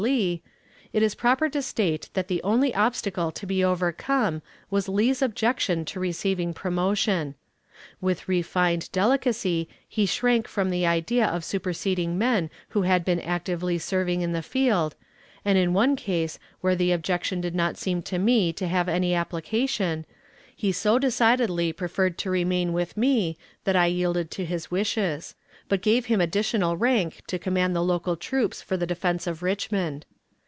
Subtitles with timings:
[0.01, 0.41] Lee,
[0.93, 5.85] it is proper to state that the only obstacle to be overcome was Lee's objection
[5.85, 7.35] to receiving promotion.
[8.01, 13.77] With refined delicacy he shrank from the idea of superseding men who had been actively
[13.77, 14.95] serving in the field,
[15.45, 19.13] and in one case where the objection did not seem to me to have any
[19.13, 20.07] application,
[20.55, 25.35] he so decidedly preferred to remain with me, that I yielded to his wishes;
[25.69, 30.05] but gave him additional rank to command the local troops for the defense of Richmond.